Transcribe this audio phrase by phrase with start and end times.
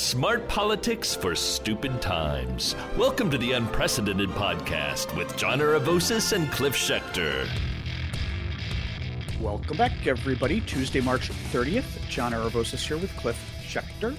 [0.00, 2.74] Smart politics for stupid times.
[2.96, 7.46] Welcome to the Unprecedented Podcast with John Aravosis and Cliff Schecter.
[9.42, 10.62] Welcome back, everybody.
[10.62, 11.84] Tuesday, March 30th.
[12.08, 14.16] John Aravosis here with Cliff Schecter.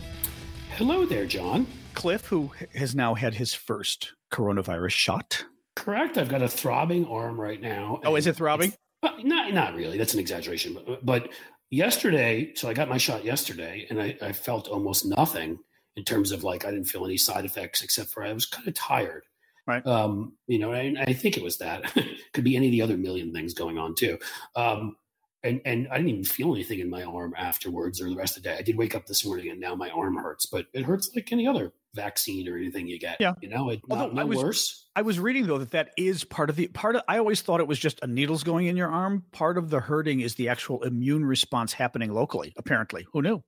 [0.75, 1.66] Hello there, John.
[1.95, 5.45] Cliff, who has now had his first coronavirus shot.
[5.75, 6.16] Correct.
[6.16, 8.02] I've got a throbbing arm right now.
[8.05, 8.71] Oh, is it throbbing?
[9.02, 9.98] Uh, not, not really.
[9.98, 10.77] That's an exaggeration.
[10.86, 11.29] But, but
[11.71, 15.57] yesterday, so I got my shot yesterday, and I, I felt almost nothing
[15.95, 18.68] in terms of like I didn't feel any side effects except for I was kind
[18.68, 19.23] of tired.
[19.68, 19.86] Right.
[19.86, 21.94] Um, you know, and I think it was that.
[22.34, 24.18] Could be any of the other million things going on too.
[24.55, 24.96] Um,
[25.44, 28.44] and and I didn't even feel anything in my arm afterwards or the rest of
[28.44, 28.58] the day.
[28.58, 31.32] I did wake up this morning and now my arm hurts, but it hurts like
[31.32, 33.18] any other vaccine or anything you get.
[33.20, 33.34] Yeah.
[33.41, 34.88] You know, it Although not, no I was- worse.
[34.96, 37.60] I was reading though that that is part of the part of I always thought
[37.60, 39.23] it was just a needles going in your arm.
[39.32, 43.08] Part of the hurting is the actual immune response happening locally, apparently.
[43.13, 43.41] Who knew?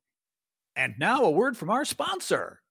[0.75, 2.61] And now a word from our sponsor.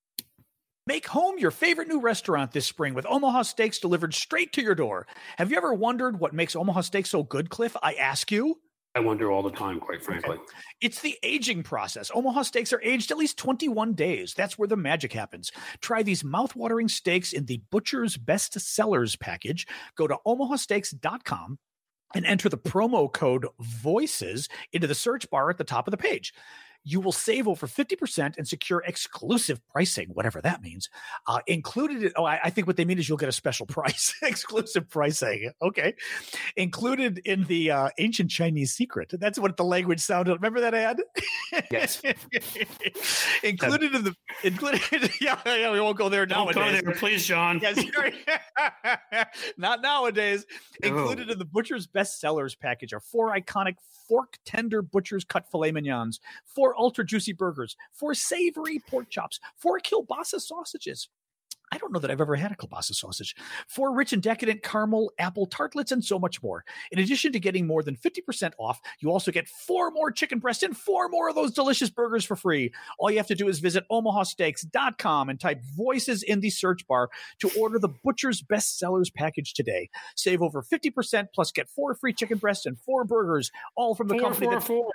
[0.86, 4.74] Make home your favorite new restaurant this spring with Omaha Steaks delivered straight to your
[4.74, 5.06] door.
[5.38, 7.76] Have you ever wondered what makes Omaha Steaks so good, Cliff?
[7.82, 8.58] I ask you.
[8.94, 10.36] I wonder all the time, quite frankly.
[10.82, 12.10] It's the aging process.
[12.14, 14.34] Omaha steaks are aged at least 21 days.
[14.34, 15.50] That's where the magic happens.
[15.80, 19.66] Try these mouth-watering steaks in the Butcher's Best Sellers package.
[19.96, 21.58] Go to omahasteaks.com
[22.14, 25.96] and enter the promo code VOICES into the search bar at the top of the
[25.96, 26.34] page.
[26.84, 30.88] You will save over 50% and secure exclusive pricing, whatever that means.
[31.26, 33.66] Uh, included, in- oh, I, I think what they mean is you'll get a special
[33.72, 35.50] price, exclusive pricing.
[35.60, 35.94] Okay.
[36.56, 39.12] Included in the uh, ancient Chinese secret.
[39.12, 40.34] That's what the language sounded.
[40.34, 41.00] Remember that ad?
[41.70, 42.02] Yes.
[43.42, 44.80] included in the, included,
[45.20, 47.60] yeah, yeah, we won't go there Don't go there, please, John.
[47.62, 47.82] Yes,
[49.56, 50.44] not nowadays.
[50.82, 50.88] No.
[50.88, 53.76] Included in the Butcher's bestsellers package are four iconic
[54.08, 59.80] fork tender Butcher's cut filet mignons, four ultra juicy burgers, four savory pork chops, four
[59.80, 61.08] kielbasa sausages.
[61.72, 63.34] I don't know that I've ever had a kielbasa sausage.
[63.66, 66.64] Four rich and decadent caramel apple tartlets, and so much more.
[66.90, 70.62] In addition to getting more than 50% off, you also get four more chicken breasts
[70.62, 72.72] and four more of those delicious burgers for free.
[72.98, 77.08] All you have to do is visit omahasteaks.com and type voices in the search bar
[77.38, 79.88] to order the Butcher's Best Sellers package today.
[80.14, 84.14] Save over 50% plus get four free chicken breasts and four burgers, all from the
[84.14, 84.62] Four, company four, that.
[84.62, 84.92] four.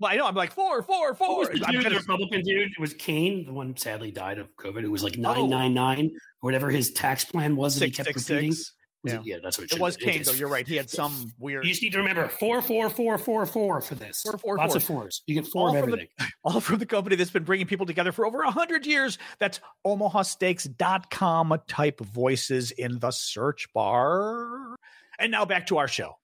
[0.00, 0.26] Well, I know.
[0.26, 1.38] I'm like, four, four, What four.
[1.40, 2.70] was the dude, gonna- the Republican dude?
[2.76, 4.82] It was Cain, the one sadly died of COVID.
[4.82, 5.20] It was like Oh.
[5.22, 8.52] 999, whatever his tax plan was that he kept six, repeating.
[8.54, 8.72] six.
[9.02, 9.20] Was Yeah.
[9.20, 9.26] it?
[9.26, 9.76] yeah, that's what it, was.
[9.78, 10.04] It was be.
[10.04, 10.32] Cain, though.
[10.32, 10.68] You're right.
[10.68, 11.64] He had some weird.
[11.64, 14.20] You just need to remember four, four, four, four, four for this.
[14.22, 14.76] Four, four, Lots four.
[14.76, 15.22] of fours.
[15.26, 16.32] You get four All of from the- everything.
[16.44, 19.16] all from the company that's been bringing people together for over 100 years.
[19.38, 21.60] That's omahasteaks.com.
[21.66, 24.76] Type voices in the search bar.
[25.18, 26.16] And now back to our show.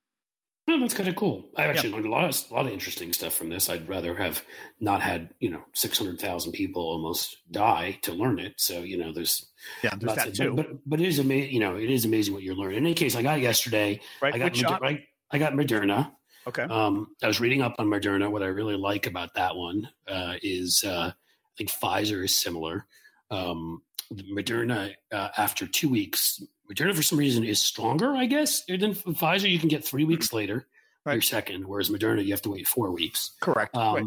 [0.69, 1.49] Oh, that's kind of cool.
[1.57, 3.71] I actually learned a lot, of, a lot of interesting stuff from this.
[3.71, 4.43] I'd rather have
[4.81, 8.55] not had you know six hundred thousand people almost die to learn it.
[8.57, 9.47] So you know, there's
[9.85, 10.55] Yeah, there's that of, too.
[10.55, 11.53] But, but it is amazing.
[11.53, 12.79] You know, it is amazing what you're learning.
[12.79, 14.01] In any case, I got yesterday.
[14.21, 14.35] right?
[14.35, 14.83] I got Which shot?
[14.83, 16.13] Moder- I, I got Moderna.
[16.49, 16.63] Okay.
[16.63, 18.31] Um, I was reading up on Moderna.
[18.31, 22.87] What I really like about that one uh, is uh, I think Pfizer is similar.
[23.31, 28.95] Um, Moderna, uh, after two weeks, Moderna for some reason is stronger, I guess, than
[28.95, 29.51] Pfizer.
[29.51, 30.67] You can get three weeks later,
[31.05, 31.15] Right.
[31.15, 33.33] your second, whereas Moderna, you have to wait four weeks.
[33.41, 33.77] Correct.
[33.77, 34.05] Um, right.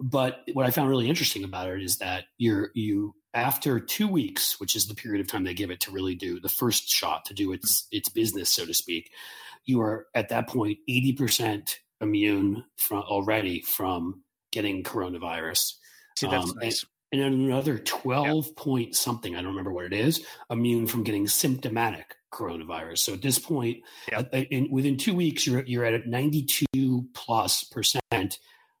[0.00, 4.60] But what I found really interesting about it is that you're you after two weeks,
[4.60, 7.24] which is the period of time they give it to really do the first shot
[7.26, 9.12] to do its its business, so to speak,
[9.64, 15.74] you are at that point eighty percent immune from already from getting coronavirus.
[16.16, 16.84] See, that's um, nice.
[17.12, 21.28] And then another 12 point something, I don't remember what it is, immune from getting
[21.28, 22.98] symptomatic coronavirus.
[22.98, 24.20] So at this point, Yeah.
[24.32, 28.38] uh, in, within two weeks, you're, you're at 92 plus percent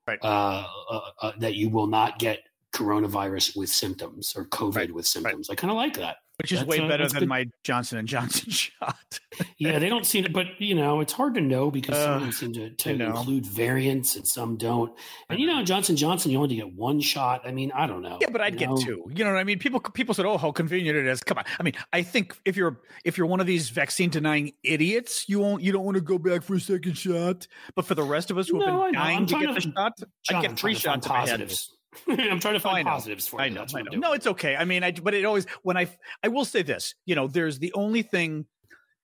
[0.08, 0.18] Right.
[0.22, 2.40] uh, uh, uh, that you will not get
[2.72, 4.94] coronavirus with symptoms or COVID Right.
[4.94, 5.50] with symptoms.
[5.50, 6.16] I kind of like that.
[6.42, 7.28] Which is that's, way uh, better than good.
[7.28, 9.20] my Johnson and Johnson shot.
[9.58, 12.16] Yeah, they don't seem to, but you know, it's hard to know because some of
[12.16, 14.92] Uh, them seem to, to include variants and some don't.
[15.30, 17.42] And you know, Johnson Johnson, you only get one shot.
[17.46, 18.18] I mean, I don't know.
[18.20, 18.76] Yeah, but I'd get know?
[18.76, 19.10] two.
[19.14, 19.58] You know what I mean?
[19.58, 21.44] People people said, "Oh, how convenient it is." Come on.
[21.58, 25.38] I mean, I think if you're if you're one of these vaccine denying idiots, you
[25.40, 27.46] won't you don't want to go back for a second shot.
[27.74, 29.60] But for the rest of us who have No, I been dying to get the
[29.60, 29.92] shot,
[30.24, 31.76] John, I get three to shots positives.
[32.08, 33.54] I'm trying to find I positives for I you.
[33.54, 33.60] know.
[33.60, 33.90] That's I know.
[33.98, 34.56] No, it's okay.
[34.56, 35.88] I mean, I but it always when I
[36.22, 36.94] I will say this.
[37.06, 38.46] You know, there's the only thing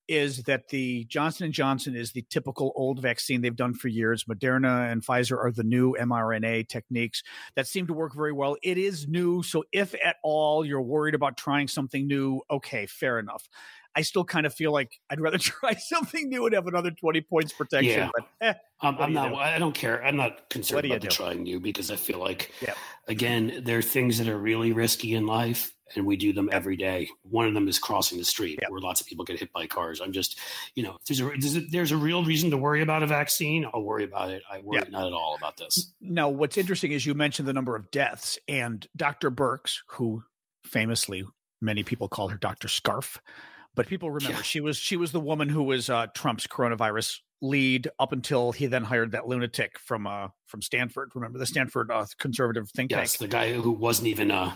[0.08, 4.24] is that the Johnson and Johnson is the typical old vaccine they've done for years.
[4.24, 7.22] Moderna and Pfizer are the new mRNA techniques
[7.54, 8.56] that seem to work very well.
[8.62, 13.18] It is new, so if at all you're worried about trying something new, okay, fair
[13.18, 13.48] enough.
[13.98, 17.20] I still kind of feel like I'd rather try something new and have another 20
[17.22, 17.98] points protection.
[17.98, 18.10] Yeah.
[18.14, 19.34] But eh, Um, I'm do not, do?
[19.34, 20.04] I don't care.
[20.04, 21.16] I'm not concerned What do you about do?
[21.16, 22.52] trying new because I feel like,
[23.08, 26.76] again, there are things that are really risky in life, and we do them every
[26.76, 27.08] day.
[27.22, 28.70] One of them is crossing the street, Yep.
[28.70, 30.00] where lots of people get hit by cars.
[30.00, 30.38] I'm just,
[30.76, 33.06] you know, if there's a there's a, there's a real reason to worry about a
[33.08, 33.66] vaccine.
[33.74, 34.42] I'll worry about it.
[34.48, 34.90] I worry Yep.
[34.92, 35.92] not at all about this.
[36.00, 39.30] now, what's interesting is you mentioned the number of deaths, and Dr.
[39.32, 40.22] Birx, who
[40.64, 41.24] famously
[41.60, 42.68] many people call her Dr.
[42.68, 43.18] Scarf,
[43.78, 44.42] but people remember Yeah.
[44.42, 48.66] she was she was the woman who was uh, Trump's coronavirus lead up until he
[48.66, 51.10] then hired that lunatic from uh from Stanford.
[51.14, 53.08] Remember the Stanford uh, conservative think Yes, tank.
[53.12, 54.54] Yes, the guy who wasn't even uh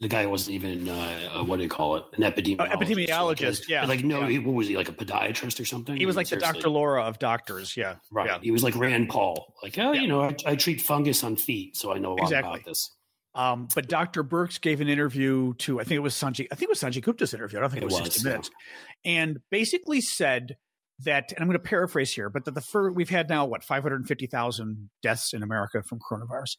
[0.00, 2.72] the guy wasn't even uh, uh what do you call it an epidemiologist.
[2.72, 4.28] epidemiologist, Like, yeah, Like no, yeah.
[4.30, 5.94] he, what was he like a podiatrist or something?
[5.96, 6.68] He was like the Dr.
[6.70, 7.76] Laura of doctors.
[7.76, 8.26] Yeah, Right.
[8.26, 8.38] Yeah.
[8.42, 9.54] He was like Rand Paul.
[9.62, 10.00] Like, oh, Yeah.
[10.00, 12.50] you know, I, I treat fungus on feet, so I know a lot Exactly.
[12.54, 12.90] about this.
[13.34, 14.22] Um, but Dr.
[14.22, 16.46] Birx gave an interview to I think it was Sanjay.
[16.52, 17.58] I think it was Sanjay Gupta's interview.
[17.58, 18.30] I don't think it, It was, was, 60 yeah.
[18.32, 18.50] minutes,
[19.04, 20.56] and basically said
[21.00, 21.32] that.
[21.32, 24.90] And I'm going to paraphrase here, but that the first we've had now what 550,000
[25.02, 26.56] deaths in America from coronavirus,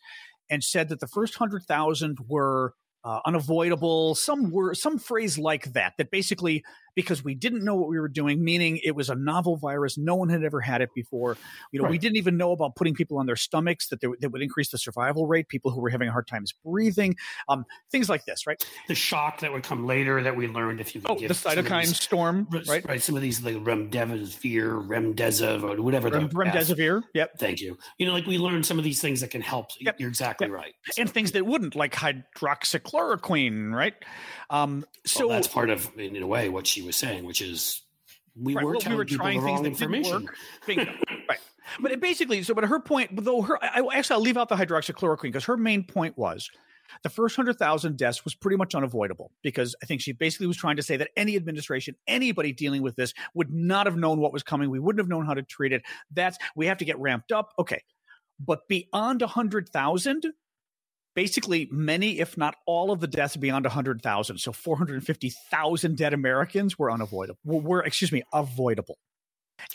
[0.50, 2.74] and said that the first hundred thousand were
[3.04, 4.16] uh, unavoidable.
[4.16, 5.94] Some were some phrase like that.
[5.98, 6.64] That basically
[6.96, 9.98] because we didn't know what we were doing, meaning it was a novel virus.
[9.98, 11.38] No one had ever had it before.
[11.72, 14.30] You know, we didn't even know about putting people on their stomachs that, they, that
[14.32, 15.48] would increase the survival rate.
[15.48, 17.16] People who were having hard times breathing,
[17.50, 18.64] um, things like this, right?
[18.88, 22.00] The shock that would come later that we learned if you Oh, the cytokine these-
[22.00, 22.86] storm, right?
[22.86, 23.02] Right.
[23.02, 26.10] Some of these like remdesivir, remdesivir, or whatever.
[26.10, 27.78] Rem- remdesivir, yep, Thank you.
[27.98, 29.72] You know, like we learned some of these things that can help.
[29.80, 30.00] Yep.
[30.00, 30.54] You're exactly Yep.
[30.56, 30.74] right.
[30.98, 33.94] and things that wouldn't, like hydroxychloroquine, right?
[34.50, 37.82] Um, so well, that's part of, in a way, what she was saying, which is
[38.36, 40.24] we Right, were well, we were people trying the things wrong that didn't information.
[40.26, 40.98] work.
[41.30, 41.40] Right.
[41.80, 44.50] But it basically, so but her point, though her, I, I- actually, I'll leave out
[44.50, 46.50] the hydroxychloroquine because her main point was
[47.04, 50.58] the first hundred thousand deaths was pretty much unavoidable because I think she basically was
[50.58, 54.34] trying to say that any administration, anybody dealing with this, would not have known what
[54.34, 54.70] was coming.
[54.70, 55.84] We wouldn't have known how to treat it.
[56.12, 57.54] That's we have to get ramped up.
[57.58, 57.82] Okay,
[58.40, 60.26] but beyond a hundred thousand.
[61.16, 66.92] Basically, many, if not all, of the deaths beyond 100,000, so 450,000 dead Americans were
[66.92, 67.40] unavoidable.
[67.44, 68.98] Were, excuse me, avoidable.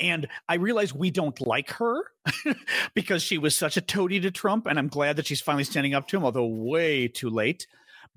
[0.01, 2.03] And I realize we don't like her
[2.95, 4.67] because she was such a toady to Trump.
[4.67, 7.67] And I'm glad that she's finally standing up to him, although way too late.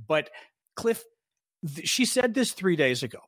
[0.07, 0.29] But
[0.75, 1.03] Cliff,
[1.75, 3.19] th- she said this three days ago.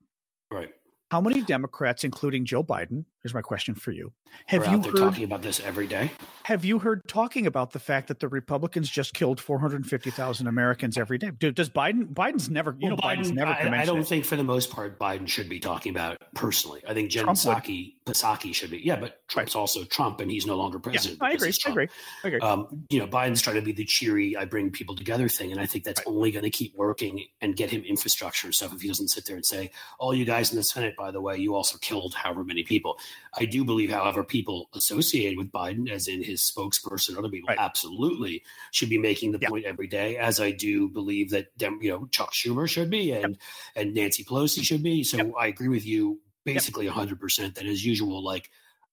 [0.51, 0.69] Right.
[1.13, 4.13] How many Democrats, including Joe Biden, here's my question for you.
[4.48, 6.10] Have you heard talking about this every day.
[6.45, 11.19] have you heard talking about the fact that the Republicans just killed 450,000 Americans every
[11.19, 11.30] day?
[11.30, 14.07] Dude, does Biden Biden's never, you know, Well, Biden's never I, I don't it.
[14.07, 16.81] think for the most part Biden should be talking about it personally.
[16.88, 17.27] I think Jen.
[17.27, 18.80] Psaki, Psaki should be.
[18.80, 21.22] Yeah, but Trump's also Trump, and he's no longer Yeah, president.
[21.22, 21.54] I agree.
[21.66, 21.88] I agree.
[22.24, 22.40] I agree.
[22.42, 25.62] Um, you know, Biden's trying to be the cheery, I bring people together thing, and
[25.62, 28.74] I think that's only going to keep working and get him infrastructure and stuff.
[28.74, 31.22] If he doesn't sit there and say, "All you guys in the Senate, by the
[31.22, 33.00] way, you also killed however many people."
[33.38, 37.58] I do believe, however, people associated with Biden, as in his spokesperson, other people, Right.
[37.58, 39.50] absolutely should be making the Yeah.
[39.50, 40.18] point every day.
[40.18, 43.38] As I do believe that, you know, Chuck Schumer should be, and
[43.76, 45.04] and Nancy Pelosi should be.
[45.04, 45.32] So Yep.
[45.40, 47.56] I agree with you, basically hundred percent.
[47.56, 48.50] That as usual, like,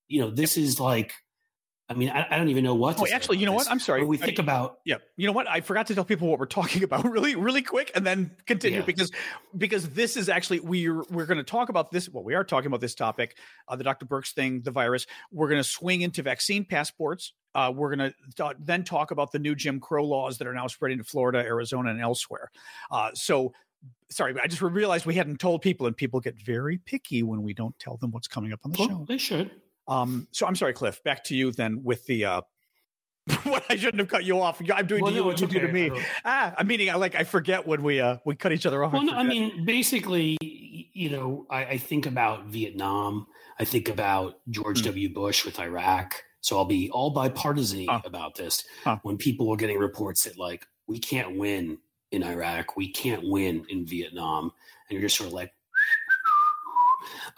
[0.08, 1.12] you know, this is like.
[1.88, 2.98] I mean, I, I don't even know what.
[2.98, 3.66] To Oh, actually, you know this.
[3.66, 3.72] what?
[3.72, 4.02] I'm sorry.
[4.02, 5.48] When we I- think about Yeah, you know what?
[5.48, 8.78] I forgot to tell people what we're talking about really, really quick, and then continue
[8.78, 8.84] Yeah.
[8.84, 9.10] because
[9.58, 12.08] because this is actually we're we're going to talk about this.
[12.08, 13.36] Well, we are talking about this topic,
[13.66, 14.06] uh, the Dr.
[14.06, 15.04] Birx thing, the virus.
[15.32, 17.32] We're going to swing into vaccine passports.
[17.56, 20.68] Uh, we're going to then talk about the new Jim Crow laws that are now
[20.68, 22.52] spreading to Florida, Arizona, and elsewhere.
[22.92, 23.52] Uh, so.
[24.10, 27.54] Sorry, I just realized we hadn't told people, and people get very picky when we
[27.54, 29.04] don't tell them what's coming up on the well, show.
[29.08, 29.50] they should.
[29.86, 31.02] Um, so I'm sorry, Cliff.
[31.04, 32.24] Back to you then with the.
[32.24, 32.40] Uh,
[33.44, 34.60] what I shouldn't have cut you off.
[34.74, 35.90] I'm doing Well, to you no, what you it's do to me.
[35.90, 38.82] I Ah, I'm meaning I like I forget when we uh we cut each other
[38.82, 38.92] off.
[38.92, 43.26] Well, no, I mean, basically, you know, I, I think about Vietnam.
[43.60, 44.86] I think about George Hmm.
[44.86, 45.12] W.
[45.14, 46.14] Bush with Iraq.
[46.40, 48.64] So I'll be all bipartisan about this.
[48.82, 48.98] Huh.
[49.02, 51.78] When people are getting reports that like we can't win
[52.12, 54.44] in Iraq, we can't win in Vietnam,
[54.88, 55.52] and you're just sort of like.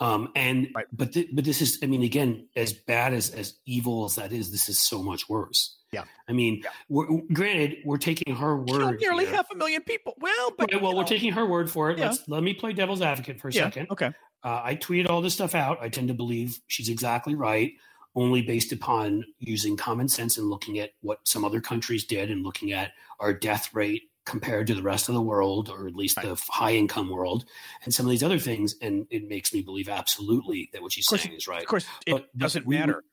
[0.00, 0.86] Um, and Right.
[0.92, 4.32] but th- but this is I mean again as bad as as evil as that
[4.32, 5.76] is this is so much worse.
[5.92, 6.04] Yeah.
[6.26, 6.70] I mean, Yeah.
[6.88, 9.00] we're, granted, we're taking her Killed word.
[9.00, 9.34] nearly here.
[9.34, 10.14] half a million people.
[10.18, 11.98] Well, but Okay, well, we're know, taking her word for it.
[11.98, 12.06] Yeah.
[12.10, 13.90] Let's let me play devil's advocate for a yeah, second.
[13.90, 14.10] Okay.
[14.42, 15.78] Uh, I tweeted all this stuff out.
[15.82, 17.72] I tend to believe she's exactly right,
[18.16, 22.42] only based upon using common sense and looking at what some other countries did and
[22.42, 26.16] looking at our death rate compared to the rest of the world, or at least
[26.20, 27.44] the high income world,
[27.84, 28.74] and some of these other things.
[28.80, 31.62] And it makes me believe absolutely that what she's course- saying is right.
[31.62, 33.04] Of course, it But- doesn't we- matter.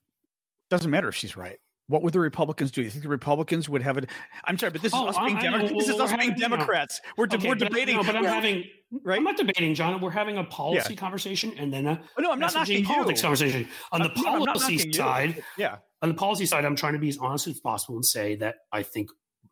[0.69, 1.57] Doesn't matter if she's right.
[1.87, 2.83] What would the Republicans do?
[2.83, 4.07] You think the Republicans would have it?
[4.45, 6.47] I'm sorry, but this is Oh, us being Demo- this is us being having, you
[6.47, 7.01] know- Democrats.
[7.17, 7.95] We're, de- Okay, we're but- debating.
[7.95, 8.63] no, but I'm we're- having.
[9.03, 9.17] right?
[9.17, 9.99] I'm not debating, John.
[9.99, 13.23] We're having a policy conversation and then a Oh, no, I'm not knocking politics you.
[13.23, 13.67] conversation.
[13.91, 14.93] On the Uh, no, I'm policy knocking you.
[14.93, 15.77] side, Yeah.
[16.03, 18.57] on the policy side, I'm trying to be as honest as possible and say that
[18.71, 19.09] I think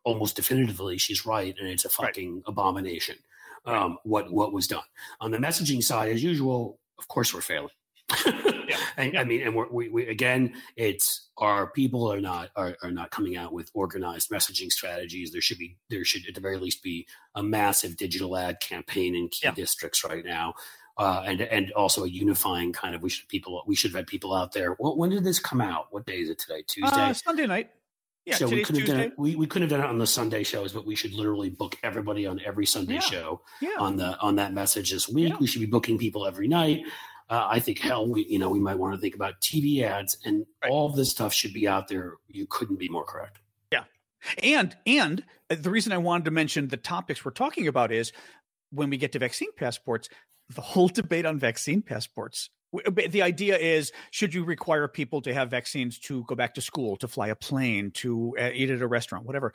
[0.08, 2.08] almost definitively she's right, and it's a Right.
[2.08, 3.16] fucking abomination.
[3.64, 4.88] Um, what what was done
[5.20, 7.74] on the messaging side, as usual, of course, we're failing.
[8.96, 12.90] and I mean, and we're, we, we again, it's our people are not are, are
[12.90, 15.32] not coming out with organized messaging strategies.
[15.32, 19.14] There should be there should at the very least be a massive digital ad campaign
[19.14, 19.52] in key Yeah.
[19.54, 20.54] districts right now.
[20.96, 24.06] Uh, and and also a unifying kind of we should people we should have had
[24.06, 24.74] people out there.
[24.78, 25.86] Well, when did this come out?
[25.90, 26.62] What day is it today?
[26.66, 27.00] Tuesday.
[27.10, 27.70] Uh, Sunday night.
[28.28, 29.14] Yeah, so we could have done it.
[29.16, 31.76] We, we couldn't have done it on the Sunday shows, but we should literally book
[31.82, 33.00] everybody on every Sunday Yeah.
[33.00, 33.70] show Yeah.
[33.78, 35.30] on the on that message this week.
[35.30, 35.36] Yeah.
[35.40, 36.82] We should be booking people every night.
[37.30, 40.18] Uh, I think hell, we you know we might want to think about TV ads
[40.24, 40.70] and Right.
[40.70, 42.14] all of this stuff should be out there.
[42.28, 43.38] You couldn't be more correct.
[43.72, 43.84] Yeah,
[44.42, 48.12] and and uh, the reason I wanted to mention the topics we're talking about is
[48.70, 50.10] when we get to vaccine passports,
[50.50, 52.50] the whole debate on vaccine passports.
[52.72, 56.60] But The idea is should you require people to have vaccines to go back to
[56.60, 59.52] school, to fly a plane, to uh, eat at a restaurant, whatever.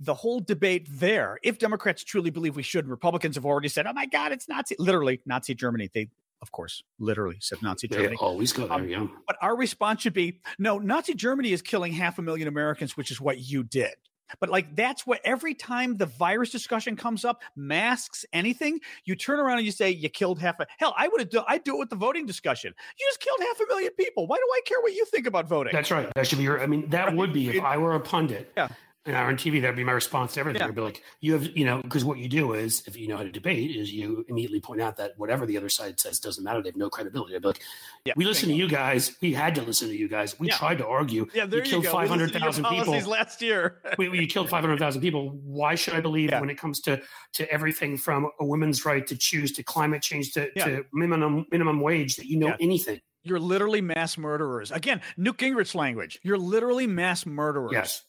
[0.00, 3.86] The whole debate there, if Democrats truly believe we should, and Republicans have already said,
[3.86, 5.90] oh my God, it's Nazi, literally Nazi Germany.
[5.92, 6.08] They,
[6.40, 8.16] of course, literally said Nazi They Germany.
[8.20, 8.78] always go there.
[8.78, 9.06] Um, yeah.
[9.26, 13.10] But our response should be no, Nazi Germany is killing half a million Americans, which
[13.10, 13.94] is what you did.
[14.40, 19.40] But like that's what every time the virus discussion comes up, masks, anything, you turn
[19.40, 20.94] around and you say you killed half a hell.
[20.96, 22.74] I would have do I'd do it with the voting discussion.
[22.98, 24.26] You just killed half a million people.
[24.26, 25.72] Why do I care what you think about voting?
[25.72, 26.12] That's right.
[26.14, 26.60] That should be your.
[26.60, 28.52] I mean, that would be if I were a pundit.
[28.56, 28.68] Yeah.
[29.08, 30.60] And I were on TV, that'd be my response to everything.
[30.60, 30.68] Yeah.
[30.68, 33.16] I'd be like, you have, you know, because what you do is, if you know
[33.16, 36.44] how to debate, is you immediately point out that whatever the other side says doesn't
[36.44, 36.60] matter.
[36.62, 37.34] They have no credibility.
[37.34, 37.62] I'd be like,
[38.04, 39.16] yeah, we listen to you guys.
[39.22, 40.38] We had to listen to you guys.
[40.38, 40.58] We Yeah.
[40.58, 41.26] tried to argue.
[41.32, 41.92] Yeah, there you you, killed go.
[41.92, 43.10] five We hundred listened to your thousand policies people.
[43.12, 43.80] last year.
[43.96, 45.30] we, we killed 500,000 people.
[45.42, 47.00] Why should I believe when it comes to,
[47.32, 51.80] to everything from a woman's right to choose to climate change to, to minimum minimum
[51.80, 53.00] wage that you know anything?
[53.24, 54.70] You're literally mass murderers.
[54.70, 56.18] Again, Newt Gingrich language.
[56.22, 57.72] You're literally mass murderers.
[57.72, 58.04] Yes.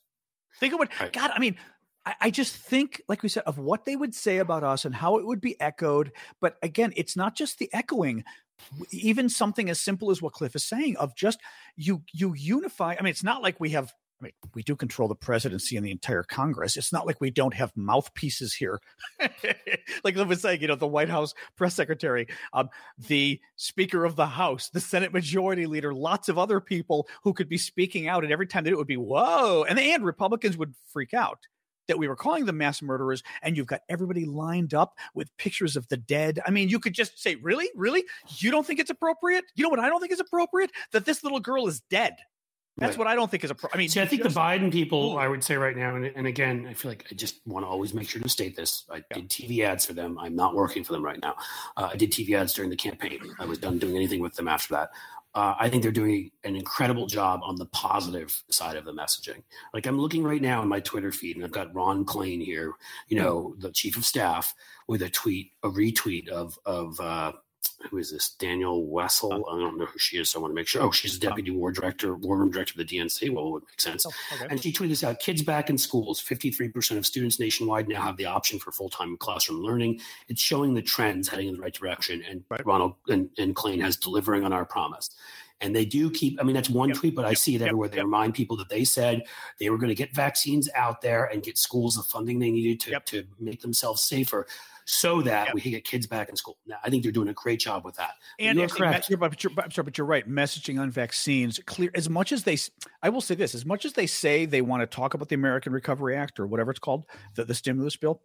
[0.59, 1.13] Think of what Right.
[1.13, 1.31] God.
[1.33, 1.55] I mean,
[2.05, 4.93] I, I just think, like we said, of what they would say about us and
[4.93, 6.11] how it would be echoed.
[6.41, 8.23] But again, it's not just the echoing.
[8.91, 11.39] Even something as simple as what Cliff is saying of just
[11.77, 12.95] you you unify.
[12.99, 13.93] I mean, it's not like we have.
[14.19, 16.75] I mean, we do control the presidency and the entire Congress.
[16.75, 18.81] It's not like we don't have mouthpieces here.
[20.03, 24.15] like Cliff was saying, you know, the White House press secretary, um, the Speaker of
[24.15, 28.23] the House, the Senate Majority Leader, lots of other people who could be speaking out,
[28.23, 31.47] and every time that it would be whoa, and and Republicans would freak out
[31.87, 35.75] that we were calling them mass murderers, and you've got everybody lined up with pictures
[35.75, 36.39] of the dead.
[36.45, 38.05] I mean, you could just say, really, really,
[38.37, 39.45] you don't think it's appropriate?
[39.55, 40.71] You know what I don't think is appropriate?
[40.91, 42.15] That this little girl is dead.
[42.77, 42.99] That's Right.
[42.99, 43.77] what I don't think is appropriate.
[43.77, 45.17] I mean, See, I think just- the Biden people.
[45.17, 47.67] I would say right now, and, and again, I feel like I just want to
[47.69, 48.85] always make sure to state this.
[48.89, 49.03] I Yeah.
[49.15, 50.17] did TV ads for them.
[50.17, 51.35] I'm not working for them right now.
[51.75, 53.19] Uh, I did TV ads during the campaign.
[53.37, 54.91] I was done doing anything with them after that.
[55.35, 59.43] Uh, I think they're doing an incredible job on the positive side of the messaging.
[59.73, 62.73] Like I'm looking right now in my Twitter feed, and I've got Ron Klain here,
[63.09, 64.55] you know, the chief of staff,
[64.87, 67.33] with a tweet, a retweet of of uh,
[67.89, 68.31] who is this?
[68.31, 69.31] Daniel Wessel.
[69.33, 70.81] I don't know who she is, so I want to make sure.
[70.81, 73.33] Oh, she's the deputy war director, war room director of the DNC.
[73.33, 74.05] Well, it would make sense.
[74.05, 74.47] Oh, okay.
[74.49, 76.21] And she tweeted this out kids back in schools.
[76.21, 80.01] 53% of students nationwide now have the option for full time classroom learning.
[80.27, 82.23] It's showing the trends heading in the right direction.
[82.29, 82.65] And Right.
[82.65, 85.09] Ronald and, and Klain has delivering on our promise.
[85.61, 86.97] And they do keep, I mean, that's one Yep.
[86.97, 87.67] tweet, but I see it Yep.
[87.67, 87.89] everywhere.
[87.89, 89.23] They remind people that they said
[89.59, 92.79] they were going to get vaccines out there and get schools the funding they needed
[92.81, 93.05] to, Yep.
[93.07, 94.47] to make themselves safer
[94.89, 95.55] so that Yep.
[95.55, 96.57] we can get kids back in school.
[96.65, 98.13] Now, I think they're doing a great job with that.
[98.39, 99.09] But And you're and- correct.
[99.09, 100.27] You're, but, you're, but, sorry, but you're right.
[100.27, 102.57] Messaging on vaccines, clear as much as they,
[103.03, 105.35] I will say this: as much as they say they want to talk about the
[105.35, 107.05] American Recovery Act or whatever it's called,
[107.35, 108.21] the, the stimulus bill,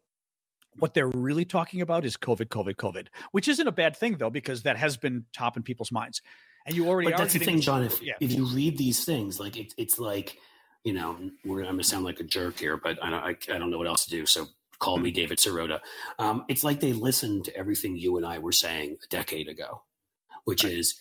[0.79, 4.31] what they're really talking about is COVID, COVID, COVID, which isn't a bad thing though,
[4.31, 6.23] because that has been top in people's minds.
[6.67, 7.85] And you already but that's the thing, John.
[7.85, 8.15] If yeah.
[8.21, 10.39] if you read these things, like it, it's like,
[10.83, 13.59] you know, we're I'm gonna sound like a jerk here, but I don't I, I
[13.59, 14.25] don't know what else to do.
[14.25, 14.47] So
[14.79, 15.81] call me David Sirota.
[16.19, 19.83] Um, it's like they listened to everything you and I were saying a decade ago,
[20.45, 20.95] which is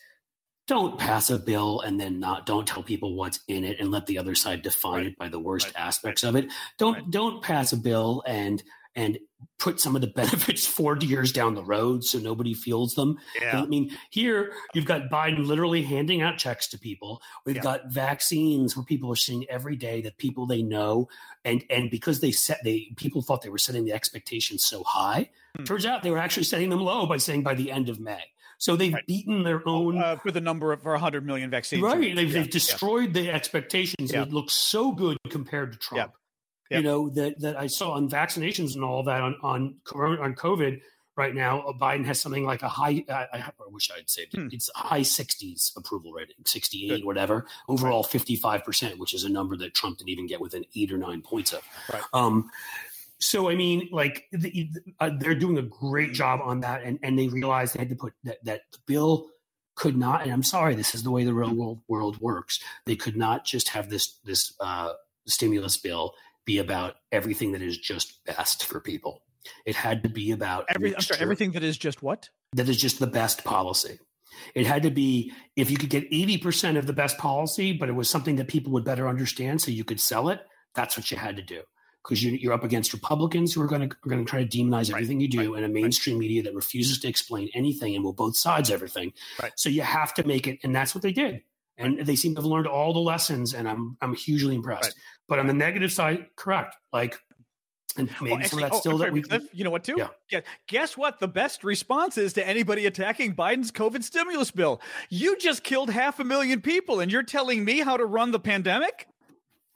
[0.68, 4.06] don't pass a bill and then not don't tell people what's in it and let
[4.06, 5.06] the other side define Right.
[5.08, 5.76] it by the worst Right.
[5.76, 6.52] aspects of it.
[6.78, 8.64] Don't don't pass a bill and
[8.96, 9.18] and
[9.60, 13.18] put some of the benefits four years down the road so nobody feels them.
[13.42, 13.62] yeah.
[13.62, 17.22] I mean, here you've got Biden literally handing out checks to people.
[17.46, 17.62] We've Yeah.
[17.64, 21.08] got vaccines where people are seeing every day that people they know,
[21.44, 25.30] and and because they set they people thought they were setting the expectations so high,
[25.58, 25.64] Hmm.
[25.66, 28.24] turns out they were actually setting them low by saying by the end of May.
[28.60, 29.06] So they've Right.
[29.08, 29.98] beaten their own.
[29.98, 31.82] uh, with a number of for 100 million vaccines.
[31.84, 32.16] Right.
[32.16, 34.12] They've, Yeah, they've destroyed the expectations.
[34.14, 34.22] Yeah.
[34.22, 36.14] It looks so good compared to Trump.
[36.74, 36.80] Yeah.
[36.80, 40.36] You know, that, that I saw on vaccinations and all that on, on, corona- on
[40.36, 40.82] COVID
[41.16, 44.40] right now, uh, Biden has something like a high, I, I wish I'd saved it.
[44.40, 44.48] Hmm.
[44.52, 47.06] It's a high 60s approval rating, 68, Good.
[47.06, 47.46] whatever.
[47.70, 51.22] Overall, 55%, which is a number that Trump didn't even get within eight or nine
[51.22, 51.62] points of.
[51.92, 52.02] Right.
[52.14, 52.50] Um,
[53.20, 57.18] so I mean, like the, uh, they're doing a great job on that, and, and
[57.18, 59.28] they realized they had to put that that the bill
[59.76, 60.24] could not.
[60.24, 62.60] And I'm sorry, this is the way the real world world works.
[62.86, 64.94] They could not just have this this uh,
[65.26, 66.14] stimulus bill
[66.46, 69.24] be about everything that is just best for people.
[69.66, 72.30] It had to be about Every, I'm sorry, everything that is just what?
[72.56, 74.00] that is just the best policy.
[74.56, 77.94] It had to be if you could get 80% of the best policy, but it
[77.94, 80.42] was something that people would better understand so you could sell it,
[80.74, 81.62] that's what you had to do.
[82.04, 84.58] Because you, you're up against Republicans who are going to are going to try to
[84.58, 87.96] demonize Right, everything you do, right, and a mainstream media that refuses to explain anything
[87.96, 89.14] and will both sides everything.
[89.42, 89.54] Right.
[89.56, 91.42] So you have to make it, and that's what they did.
[91.78, 94.84] And they seem to have learned all the lessons, and I'm I'm hugely impressed.
[94.84, 94.94] Right.
[95.28, 96.76] But on the negative side, correct.
[96.92, 97.18] Like,
[97.98, 99.70] and maybe Well, some of actually- that oh, still I'm that we Cliff, you know
[99.70, 99.96] what too?
[99.98, 100.08] Yeah.
[100.32, 101.20] Gue- Guess what?
[101.20, 104.82] The best response is to anybody attacking Biden's COVID stimulus bill.
[105.10, 108.40] You just killed half a million people, and you're telling me how to run the
[108.40, 109.08] pandemic?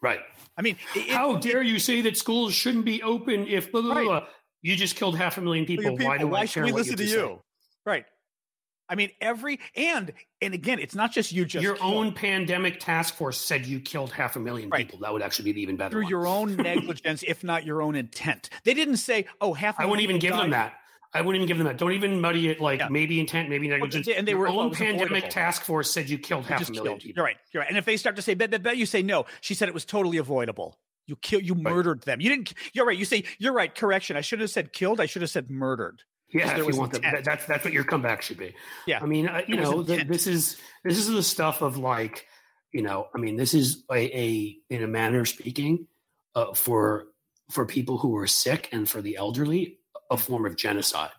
[0.01, 0.19] right.
[0.59, 3.91] I mean, it, How dare you say that schools shouldn't be open if blah, blah,
[3.93, 4.21] blah, Right.
[4.23, 4.27] blah.
[4.63, 5.83] you just killed half a million people?
[5.83, 7.17] million Why do Why I should we what listen to have you?
[7.19, 7.39] say?
[7.85, 8.05] Right.
[8.89, 11.45] I mean, every and and again, it's not just you.
[11.45, 11.93] Just Your killed.
[11.95, 14.85] own pandemic task force said you killed half a million Right.
[14.85, 14.99] people.
[14.99, 15.91] That would actually be the even better.
[15.91, 16.09] through one.
[16.09, 18.49] your own negligence, if not your own intent.
[18.63, 20.73] They didn't say, "Oh, half." a I wouldn't even give them that.
[21.13, 21.77] I wouldn't even give them that.
[21.77, 22.89] Don't even muddy it like Yeah.
[22.89, 24.07] maybe intent, maybe negligence.
[24.07, 25.29] and they were- well, it own pandemic avoidable.
[25.29, 26.99] task force said you killed You half a million killed.
[27.01, 27.13] people.
[27.15, 27.37] You're right.
[27.53, 27.69] You're right.
[27.69, 29.25] And if they start to say, bet, bet, bet, you say no.
[29.41, 30.77] She said it was totally avoidable.
[31.07, 31.39] You kill.
[31.39, 32.19] You murdered them.
[32.19, 32.53] You didn't.
[32.73, 32.97] You're right.
[32.97, 33.73] You say you're right.
[33.73, 34.17] Correction.
[34.17, 34.99] I shouldn't have said killed.
[34.99, 36.03] I should have said murdered.
[36.33, 38.53] Yeah, if you want the, that, that's that's what your comeback should be.
[38.85, 38.99] Yeah.
[39.01, 42.25] I mean, uh, you know, the, this is this is the stuff of like,
[42.73, 45.87] you know, I mean, this is a, a in a manner of speaking,
[46.35, 47.07] uh, for
[47.49, 49.79] for people who are sick and for the elderly,
[50.11, 51.11] a form of genocide.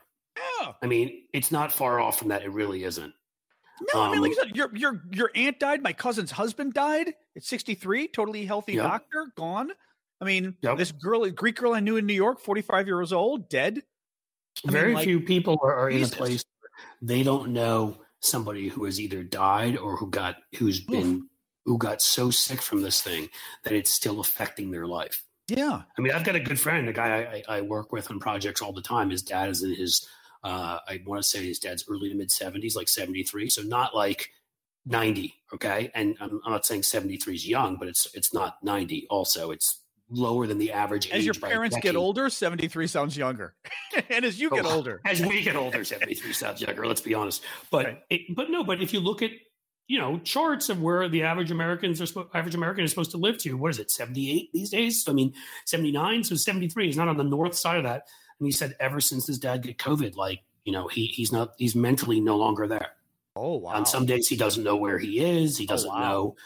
[0.61, 0.73] Yeah.
[0.83, 2.43] I mean, it's not far off from that.
[2.43, 3.15] It really isn't.
[3.95, 5.83] No, I mean, like Um, you said, your your your aunt died.
[5.83, 8.09] My cousin's husband died at 63.
[8.09, 8.85] Totally healthy Yep.
[8.85, 9.71] doctor, gone.
[10.21, 10.77] I mean, Yep.
[10.79, 13.83] this girl, Greek girl I knew in New York, 45 years old, dead.
[14.65, 16.71] I mean, Very like, few people are, are in a place where
[17.03, 21.29] they don't know somebody who has either died or who got who's been
[21.65, 23.29] who got so sick from this thing
[23.65, 25.23] that it's still affecting their life.
[25.49, 25.83] Yeah.
[25.97, 28.61] I mean, I've got a good friend, a guy I, I work with on projects
[28.61, 29.11] all the time.
[29.11, 30.07] His dad is in his,
[30.45, 33.51] uh, I want to say his dad's early to mid 70s, like 73.
[33.51, 34.31] So not like
[34.87, 35.35] 90.
[35.55, 35.91] Okay.
[35.95, 39.51] And I'm, I'm not saying 73 is young, but it's it's not 90 also.
[39.51, 43.55] It's lower than the average As your parents get older, 73 sounds younger.
[44.11, 45.01] and as you get Oh, older.
[45.05, 47.43] As we get older, 73 sounds younger, let's be honest.
[47.71, 48.03] But Right.
[48.11, 49.31] it, but no, but if you look at
[49.87, 53.39] you know charts of where the average Americans are average American is supposed to live
[53.39, 55.05] to, what is it, 78 these days?
[55.09, 55.35] I mean,
[55.67, 56.87] 79, so 73.
[56.87, 58.07] He's not on the north side of that.
[58.39, 61.53] And he said ever since his dad got COVID, like, you know, he he's not
[61.59, 62.91] he's mentally no longer there.
[63.37, 63.73] Oh, wow.
[63.73, 65.57] On some days he doesn't know where he is.
[65.57, 66.01] He oh, doesn't wow.
[66.01, 66.37] know.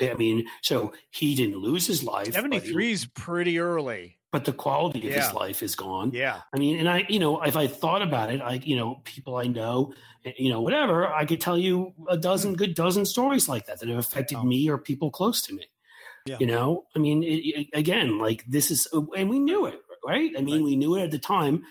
[0.00, 2.32] I mean, so he didn't lose his life.
[2.32, 4.18] 73 is pretty early.
[4.32, 5.22] but the quality of Yeah.
[5.26, 6.10] his life is gone.
[6.14, 6.40] Yeah.
[6.54, 9.36] I mean, and I, you know, if I thought about it, I, you know, people
[9.36, 9.92] I know,
[10.24, 13.78] eh, you know, whatever, I could tell you a dozen, good dozen stories like that
[13.80, 14.42] that have affected Oh.
[14.44, 15.66] me or people close to me.
[16.24, 16.38] Yeah.
[16.40, 20.32] You know, I mean, it, it- again, like this is, and we knew it, right?
[20.34, 20.64] I mean, Right.
[20.64, 21.64] we knew it at the time.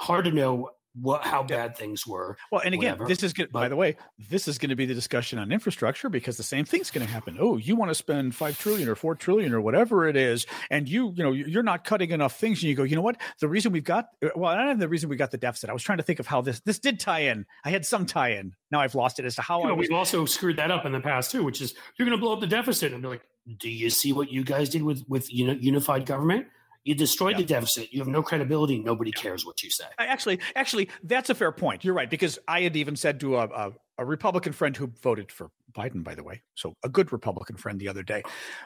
[0.00, 2.36] Hard to know what how bad things were.
[2.52, 3.50] Well, and again, whatever, this is good.
[3.50, 3.96] By the way,
[4.30, 7.12] this is going to be the discussion on infrastructure because the same thing's going to
[7.12, 7.36] happen.
[7.40, 10.88] Oh, you want to spend five trillion or four trillion or whatever it is, and
[10.88, 13.16] you, you know, you're not cutting enough things, and you go, you know what?
[13.40, 15.70] The reason we've got, uh, well, I don't have the reason we got the deficit.
[15.70, 17.46] I was trying to think of how this this did tie in.
[17.64, 18.54] I had some tie in.
[18.70, 19.88] Now I've lost it as to how You I know, was.
[19.88, 22.32] we've also screwed that up in the past too, which is you're going to blow
[22.32, 23.22] up the deficit and be like,
[23.58, 26.46] do you see what you guys did with with you know, unified government?
[26.84, 27.38] You destroyed Yeah.
[27.38, 27.92] the deficit.
[27.92, 28.78] You have no credibility.
[28.78, 29.84] Nobody cares what you say.
[29.98, 31.82] I actually, actually, that's a fair point.
[31.84, 35.32] You're right because I had even said to a, a, a Republican friend who voted
[35.32, 38.22] for Biden, by the way, so a good Republican friend the other day,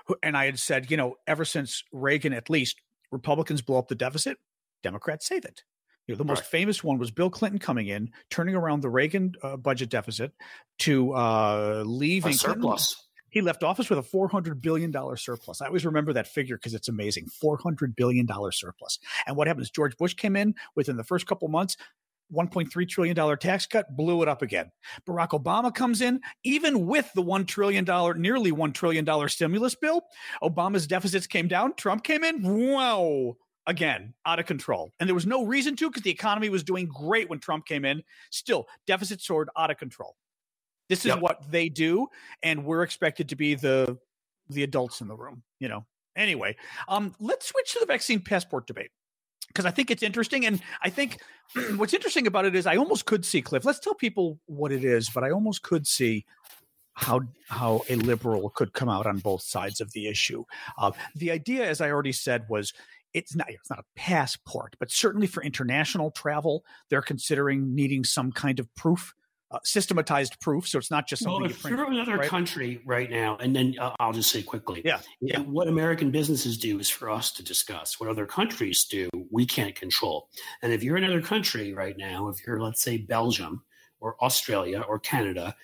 [0.07, 2.77] who, and I had said, you know, ever since Reagan, at least
[3.13, 4.37] Republicans blow up the deficit,
[4.83, 5.63] Democrats save it.
[6.07, 6.47] You know, the most Right.
[6.47, 10.33] famous one was Bill Clinton coming in, turning around the Reagan uh, budget deficit
[10.81, 13.08] to uh, A leaving Clinton- surplus.
[13.39, 15.63] He left office with a $400 billion surplus.
[15.63, 17.29] I always remember that figure because it's amazing.
[17.43, 18.99] $400 billion surplus.
[19.27, 19.71] And what happens?
[19.71, 21.77] George Bush came in within the first couple months,
[22.35, 24.71] $1.3 trillion tax cut, blew it up again.
[25.09, 27.85] Barack Obama comes in, even with the $1 trillion,
[28.21, 30.03] nearly $1 trillion stimulus bill,
[30.43, 31.75] Obama's deficits came down.
[31.77, 34.93] Trump came in, wow, again out of control.
[34.99, 37.85] And there was no reason to because the economy was doing great when Trump came
[37.85, 38.03] in.
[38.31, 40.17] Still, deficit soared out of control.
[40.89, 41.21] This is yep.
[41.21, 42.09] what they do,
[42.43, 43.99] and we're expected to be the
[44.49, 45.43] the adults in the room.
[45.59, 45.87] You know.
[46.17, 46.57] Anyway,
[46.89, 48.91] um, let's switch to the vaccine passport debate
[49.47, 51.19] because I think it's interesting, and I think
[51.77, 53.65] what's interesting about it is I almost could see Cliff.
[53.65, 56.25] Let's tell people what it is, but I almost could see
[56.95, 60.45] how how a liberal could come out on both sides of the issue.
[60.77, 62.73] Uh, the idea, as I already said, was
[63.15, 68.33] it's not it's not a passport, but certainly for international travel, they're considering needing some
[68.33, 69.15] kind of proof.
[69.51, 72.29] Uh, systematized proof, so it's not just well, if you're in another right?
[72.29, 76.59] country right now, and then uh, I'll just say quickly, yeah, yeah, what American businesses
[76.59, 77.99] do is for us to discuss.
[77.99, 80.29] What other countries do, we can't control.
[80.61, 83.63] And if you're in another country right now, if you're let's say Belgium
[84.01, 85.57] or Australia or Canada,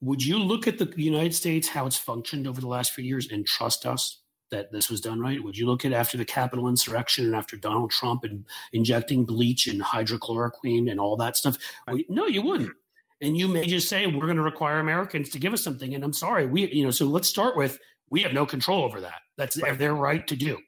[0.00, 3.28] would you look at the United States how it's functioned over the last few years
[3.32, 4.18] and trust us
[4.52, 5.42] that this was done right?
[5.42, 9.66] Would you look at after the Capitol insurrection and after Donald Trump and injecting bleach
[9.66, 11.58] and hydrochloroquine and all that stuff?
[12.08, 12.72] No, you wouldn't.
[13.22, 15.94] And you may just say we're going to require Americans to give us something.
[15.94, 16.90] And I'm sorry, we you know.
[16.90, 17.78] So let's start with
[18.10, 19.22] we have no control over that.
[19.38, 19.78] That's right.
[19.78, 20.58] their right to do.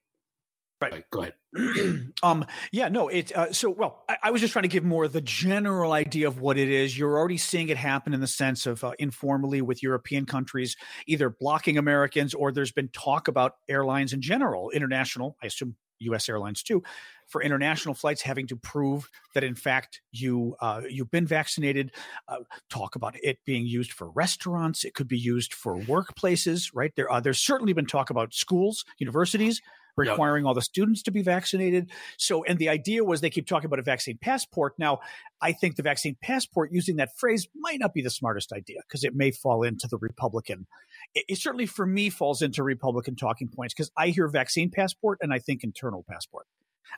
[0.80, 0.92] Right.
[0.92, 1.04] right.
[1.10, 2.12] Go ahead.
[2.22, 5.06] um, yeah, no, it, uh, so, well, I, I, was just trying to give more
[5.06, 6.98] the general idea of what it is.
[6.98, 11.30] You're already seeing it happen in the sense of uh, informally with European countries either
[11.30, 16.28] blocking Americans or there's been talk about airlines in general, international, I assume U.S.
[16.28, 16.82] airlines too,
[17.28, 21.92] for international flights having to prove that in fact you uh, you've been vaccinated.
[22.28, 22.38] Uh,
[22.70, 24.84] talk about it being used for restaurants.
[24.84, 26.70] It could be used for workplaces.
[26.74, 29.60] Right there, uh, there's certainly been talk about schools, universities
[29.96, 30.48] requiring yep.
[30.48, 31.90] all the students to be vaccinated.
[32.18, 34.74] So, and the idea was they keep talking about a vaccine passport.
[34.78, 35.00] Now,
[35.40, 39.04] I think the vaccine passport, using that phrase, might not be the smartest idea because
[39.04, 40.66] it may fall into the Republican.
[41.14, 45.18] It, it, certainly, for me, falls into Republican talking points because I hear vaccine passport
[45.20, 46.46] and I think internal passport.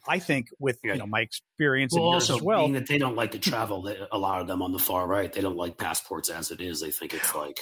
[0.08, 0.94] I think with yeah.
[0.94, 3.82] you know my experience well, also, as well, being that they don't like to travel,
[3.82, 6.60] they, a lot of them on the far right, they don't like passports as it
[6.60, 6.80] is.
[6.80, 7.60] They think it's like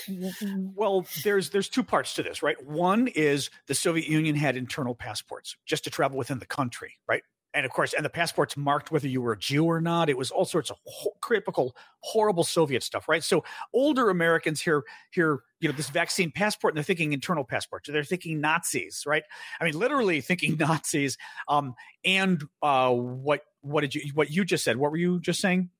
[0.74, 2.56] well, there's there's two parts to this, right?
[2.64, 7.22] One is the Soviet Union had internal passports just to travel within the country, right?
[7.54, 10.10] And of course, and the passports marked whether you were a Jew or not.
[10.10, 13.22] It was all sorts of ho- critical, horrible Soviet stuff, right?
[13.22, 17.88] So older Americans hear hear you know this vaccine passport, and they're thinking internal passports.
[17.90, 19.22] They're thinking Nazis, right?
[19.60, 21.16] I mean, literally thinking Nazis.
[21.48, 24.76] Um, and uh, what what did you what you just said?
[24.76, 25.70] What were you just saying?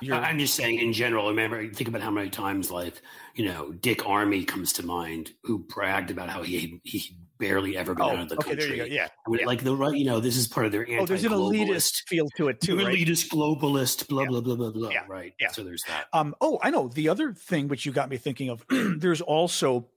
[0.00, 1.28] You're, I'm just saying in general.
[1.28, 3.00] Remember, think about how many times, like
[3.34, 7.94] you know, Dick Armey comes to mind, who bragged about how he he barely ever
[7.94, 8.66] been oh, out of the okay, country.
[8.66, 8.94] There you go.
[8.94, 9.08] Yeah.
[9.28, 9.46] yeah.
[9.46, 10.98] Like the right, you know, this is part of their anti.
[10.98, 12.76] Oh, there's an elitist feel to it too.
[12.76, 14.28] Elitist, globalist, blah yeah.
[14.28, 14.90] blah blah blah blah.
[14.90, 15.04] Yeah.
[15.08, 15.34] Right.
[15.40, 15.50] Yeah.
[15.50, 16.06] So there's that.
[16.12, 16.34] Um.
[16.40, 16.88] Oh, I know.
[16.88, 18.64] The other thing which you got me thinking of.
[18.70, 19.88] there's also,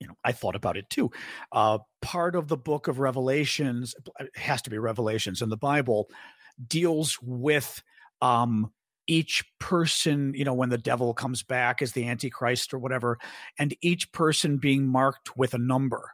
[0.00, 1.10] you know, I thought about it too.
[1.52, 6.08] Uh, part of the book of Revelations it has to be Revelations in the Bible
[6.68, 7.82] deals with
[8.22, 8.70] um
[9.06, 13.18] each person, you know, when the devil comes back as the Antichrist or whatever,
[13.58, 16.10] and each person being marked with a number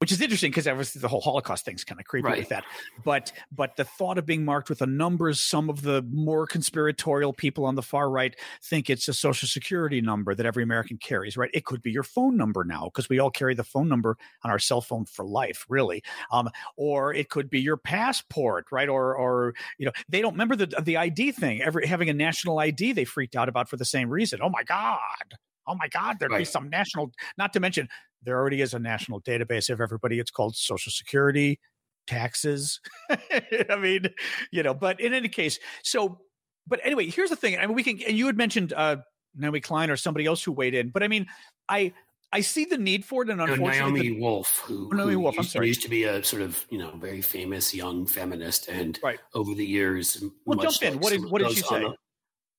[0.00, 2.38] which is interesting because obviously the whole Holocaust thing's kind of creepy right.
[2.38, 2.64] with that.
[3.04, 7.32] But but the thought of being marked with a numbers, some of the more conspiratorial
[7.32, 11.36] people on the far right think it's a social security number that every American carries.
[11.36, 11.50] Right?
[11.54, 14.50] It could be your phone number now because we all carry the phone number on
[14.50, 16.02] our cell phone for life, really.
[16.32, 18.88] Um, or it could be your passport, right?
[18.88, 21.62] Or or you know they don't remember the the ID thing.
[21.62, 24.40] Every having a national ID they freaked out about for the same reason.
[24.42, 25.38] Oh my god.
[25.66, 26.40] Oh my God, there'd right.
[26.40, 27.88] be some national, not to mention
[28.24, 30.18] there already is a national database of everybody.
[30.18, 31.58] It's called Social Security,
[32.06, 32.80] taxes.
[33.10, 34.06] I mean,
[34.50, 36.20] you know, but in any case, so,
[36.66, 37.58] but anyway, here's the thing.
[37.58, 38.96] I mean, we can, and you had mentioned uh,
[39.34, 41.26] Naomi Klein or somebody else who weighed in, but I mean,
[41.68, 41.92] I,
[42.32, 45.36] I see the need for it, and unfortunately, Naomi the, Wolf, who, Naomi who Wolf,
[45.36, 45.68] used, I'm sorry.
[45.68, 49.20] used to be a sort of you know very famous young feminist, and right.
[49.34, 50.94] over the years, well, jump in.
[50.94, 51.86] Like what did what did she say?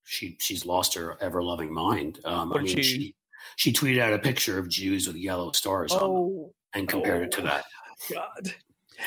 [0.06, 2.20] she she's lost her ever loving mind.
[2.24, 3.15] Um, I mean, she, she
[3.56, 6.88] she tweeted out a picture of Jews with yellow stars oh, on them oh, and
[6.88, 7.66] compared oh, it to oh that.
[8.12, 8.54] God.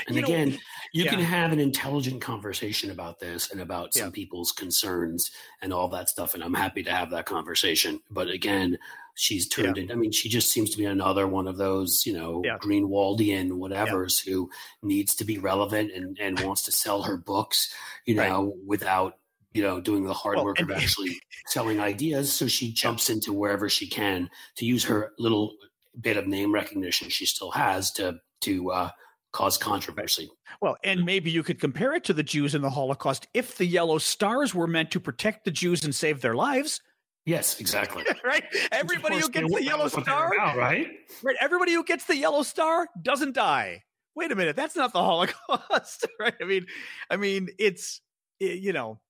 [0.07, 0.57] And you again, know,
[0.93, 1.11] you yeah.
[1.11, 4.13] can have an intelligent conversation about this and about some yeah.
[4.13, 5.31] people's concerns
[5.63, 6.35] and all that stuff.
[6.35, 8.01] And I'm happy to have that conversation.
[8.11, 8.79] But again,
[9.15, 9.85] she's turned yeah.
[9.85, 9.93] in.
[9.93, 14.25] I mean, she just seems to be another one of those, you know, Greenwaldian whatevers
[14.25, 14.51] who
[14.83, 17.75] needs to be relevant and, and wants to sell her books,
[18.05, 18.55] you know, right.
[18.67, 19.15] without
[19.53, 22.33] you know, doing the hard well, work of actually selling ideas.
[22.33, 25.55] So she jumps into wherever she can to use her little
[26.01, 28.91] bit of name recognition she still has to to uh,
[29.33, 30.31] cause controversy.
[30.61, 33.27] Well, and maybe you could compare it to the Jews in the Holocaust.
[33.35, 36.81] If the yellow stars were meant to protect the Jews and save their lives.
[37.27, 38.05] Yes, exactly.
[38.25, 38.45] right.
[38.73, 40.89] Everybody who gets the yellow star, about, right?
[41.23, 41.37] Right.
[41.41, 43.83] Everybody who gets the yellow star doesn't die.
[44.15, 46.35] wait a minute, that's not the Holocaust, right?
[46.41, 46.67] I mean,
[47.11, 48.01] I mean, it's
[48.41, 49.01] you know.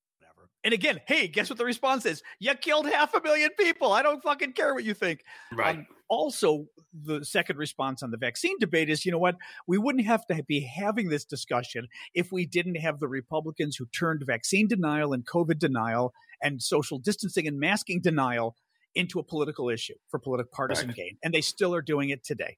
[0.64, 2.22] And again, hey, guess what the response is?
[2.40, 3.92] You killed half a million people.
[3.92, 5.22] I don't fucking care what you think.
[5.52, 5.78] Right.
[5.78, 9.36] Um, also, the second response on the vaccine debate is, you know what?
[9.66, 13.86] We wouldn't have to be having this discussion if we didn't have the Republicans who
[13.86, 18.56] turned vaccine denial and COVID denial and social distancing and masking denial
[18.94, 20.96] into a political issue for political partisan right.
[20.96, 21.18] gain.
[21.22, 22.56] And they still are doing it today.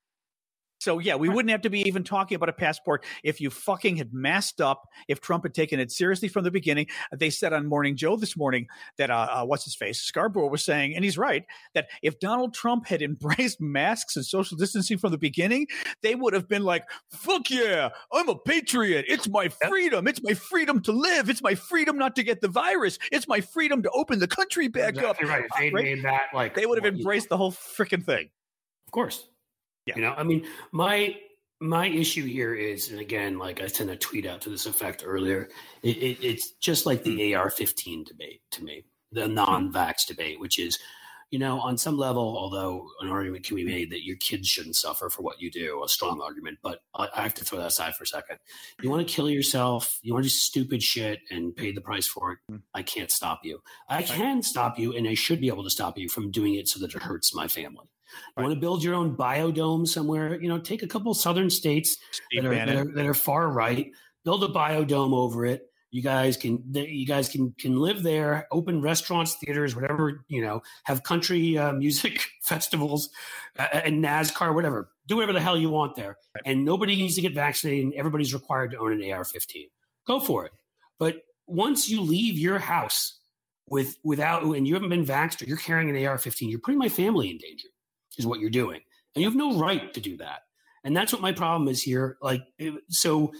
[0.80, 3.96] So yeah, we wouldn't have to be even talking about a passport if you fucking
[3.96, 4.88] had masked up.
[5.08, 8.36] If Trump had taken it seriously from the beginning, they said on Morning Joe this
[8.36, 8.66] morning
[8.96, 12.54] that uh, uh, what's his face Scarborough was saying, and he's right, that if Donald
[12.54, 15.66] Trump had embraced masks and social distancing from the beginning,
[16.02, 19.04] they would have been like, "Fuck yeah, I'm a patriot.
[19.06, 20.08] It's my freedom.
[20.08, 21.28] It's my freedom to live.
[21.28, 22.98] It's my freedom not to get the virus.
[23.12, 25.44] It's my freedom to open the country back exactly up." Right.
[25.44, 25.84] If they right?
[25.84, 28.30] made that like they would have embraced the whole freaking thing.
[28.86, 29.28] Of course.
[29.86, 29.96] Yeah.
[29.96, 31.16] You know, I mean, my
[31.60, 35.04] my issue here is, and again, like I sent a tweet out to this effect
[35.06, 35.48] earlier.
[35.82, 37.38] It, it, it's just like the mm.
[37.38, 39.34] AR-15 debate to me, the mm.
[39.34, 40.78] non-vax debate, which is,
[41.30, 43.66] you know, on some level, although an argument can be mm.
[43.66, 47.08] made that your kids shouldn't suffer for what you do, a strong argument, but I
[47.14, 48.38] have to throw that aside for a second.
[48.80, 52.06] You want to kill yourself, you want to do stupid shit and pay the price
[52.06, 52.60] for it.
[52.72, 53.60] I can't stop you.
[53.86, 56.68] I can stop you, and I should be able to stop you from doing it
[56.68, 57.08] so that it uh-huh.
[57.08, 57.86] hurts my family.
[58.36, 60.40] You want to build your own biodome somewhere?
[60.40, 61.96] You know, take a couple southern states
[62.34, 63.90] that are, that are, that are far right,
[64.24, 65.66] build a biodome over it.
[65.90, 70.62] You guys can you guys can can live there, open restaurants, theaters, whatever you know,
[70.84, 73.10] have country uh, music festivals
[73.58, 74.90] uh, and NASCAR, whatever.
[75.08, 77.86] Do whatever the hell you want there, and nobody needs to get vaccinated.
[77.86, 79.68] and Everybody's required to own an AR-15.
[80.06, 80.52] Go for it.
[81.00, 83.18] But once you leave your house
[83.68, 86.88] with without and you haven't been vaxxed or you're carrying an AR-15, you're putting my
[86.88, 87.68] family in danger
[88.18, 88.80] is what you're doing.
[89.14, 90.40] And you have no right to do that.
[90.84, 92.16] And that's what my problem is here.
[92.22, 92.42] Like,
[92.88, 93.32] so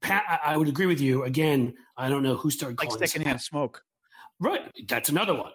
[0.00, 1.24] Pat, I would agree with you.
[1.24, 3.82] Again, I don't know who started like secondhand smoke.
[4.38, 4.62] Right.
[4.86, 5.52] That's another one.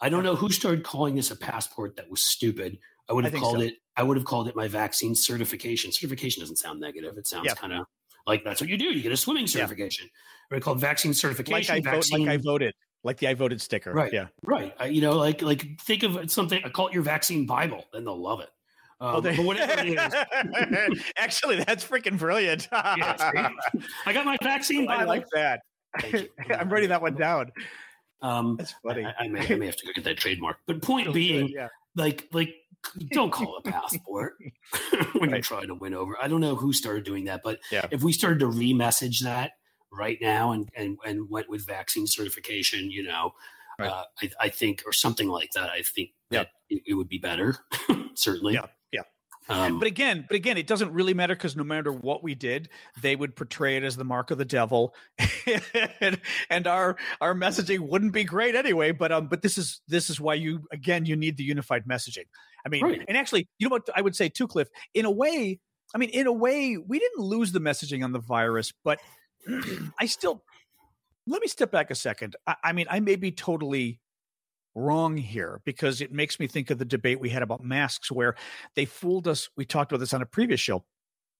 [0.00, 2.78] I don't know who started calling this a passport that was stupid.
[3.08, 3.62] I would have called so.
[3.62, 5.92] it, I would have called it my vaccine certification.
[5.92, 7.16] Certification doesn't sound negative.
[7.16, 7.86] It sounds kind of
[8.26, 8.86] like that's what you do.
[8.86, 10.08] You get a swimming certification.
[10.50, 10.58] Yeah.
[10.58, 11.74] called vaccine certification.
[11.74, 13.92] Like I, vaccine, vote, like I voted like the I voted sticker.
[13.92, 14.12] Right.
[14.12, 14.28] Yeah.
[14.42, 14.74] Right.
[14.80, 16.60] Uh, you know, like like think of something.
[16.64, 18.50] I call it your vaccine Bible, and they'll love it.
[19.00, 21.02] Um, oh, but whatever it is.
[21.16, 22.68] Actually, that's freaking brilliant.
[22.72, 23.50] yeah,
[24.06, 24.86] I got my vaccine.
[24.86, 25.02] Bible.
[25.02, 25.60] I like that.
[26.58, 27.52] I'm writing that one down.
[28.22, 29.04] Um, that's funny.
[29.04, 30.56] I, I, may, I may have to go get that trademark.
[30.66, 31.68] But point being, good, yeah.
[31.94, 32.54] like like
[33.10, 34.36] don't call it a passport
[35.12, 35.30] when right.
[35.30, 36.16] you're trying to win over.
[36.20, 37.86] I don't know who started doing that, but yeah.
[37.90, 39.52] if we started to remessage that
[39.96, 43.32] right now and, and, and went with vaccine certification, you know,
[43.78, 43.90] right.
[43.90, 47.18] uh, I, I, think, or something like that, I think that it, it, would be
[47.18, 47.56] better,
[48.14, 48.54] certainly.
[48.54, 48.66] Yeah.
[48.92, 49.02] Yeah.
[49.48, 52.70] Um, but again, but again, it doesn't really matter because no matter what we did,
[53.02, 54.94] they would portray it as the mark of the devil,
[56.00, 56.18] and,
[56.50, 58.92] and, our our messaging wouldn't be great anyway.
[58.92, 62.24] But um, but this is this is why you again you need the unified messaging.
[62.64, 63.04] I mean, right.
[63.06, 64.68] and actually, you know what I would say too, Cliff.
[64.94, 65.60] In a way,
[65.94, 68.98] I mean, in a way, we didn't lose the messaging on the virus, but
[69.98, 70.42] I still
[71.26, 72.36] let me step back a second.
[72.46, 74.00] I, I, mean, I may be totally
[74.74, 78.34] wrong here because it makes me think of the debate we had about masks where
[78.74, 79.48] they fooled us.
[79.56, 80.84] We talked about this on a previous show.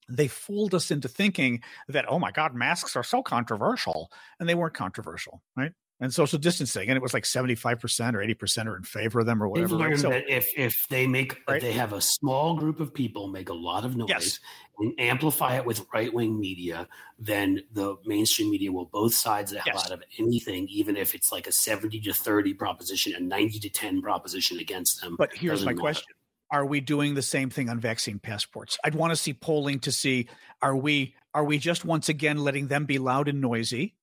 [0.09, 4.11] They fooled us into thinking that, oh my God, masks are so controversial.
[4.39, 5.73] And they weren't controversial, right?
[6.01, 8.83] And social distancing, and it was like seventy five percent or eighty percent are in
[8.83, 9.77] favor of them or whatever.
[9.77, 9.99] Right?
[9.99, 11.57] So, if if they make right?
[11.57, 14.41] if they have a small group of people make a lot of noise yes.
[14.79, 19.61] and amplify it with right wing media, then the mainstream media will both sides the
[19.61, 19.87] hell yes.
[19.87, 23.71] out of anything, even if it's like a seventy to thirty proposition, a ninety to
[23.71, 25.15] ten proposition against them.
[25.17, 25.81] But here's my matter.
[25.81, 26.13] question:
[26.51, 28.79] Are we doing the same thing on vaccine passports?
[28.83, 30.27] I'd want to see polling to see
[30.61, 33.95] are we are we just once again letting them be loud and noisy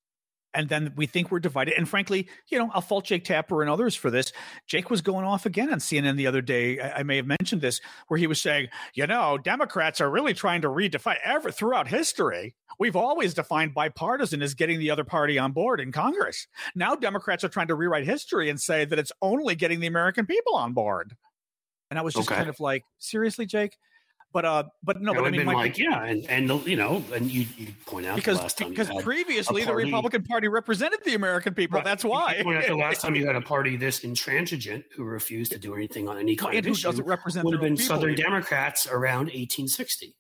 [0.54, 1.76] and then we think we're divided.
[1.78, 4.34] And frankly, you know, I'll fault Jake Tapper and others for this.
[4.68, 6.80] Jake was going off again on CNN the other day.
[6.80, 10.34] I, I may have mentioned this, where he was saying, you know, Democrats are really
[10.34, 12.56] trying to redefine ever throughout history.
[12.80, 16.48] We've always defined bipartisan as getting the other party on board in Congress.
[16.76, 20.26] Now Democrats are trying to rewrite history and say that it's only getting the American
[20.26, 21.16] people on board.
[21.90, 22.38] And I was just okay.
[22.38, 23.78] kind of like, seriously, Jake?
[24.34, 27.30] But uh, but no, but I mean, my, like, yeah, and and you know, and
[27.30, 31.78] you, you point out because because previously the Republican Party represented the American people.
[31.78, 31.86] Right.
[31.86, 32.36] That's why.
[32.38, 35.60] You point out the last time you had a party this intransigent who refused to
[35.60, 37.88] do anything on any kind and of issue doesn't represent would have been people.
[37.88, 40.15] Southern Democrats around 1860.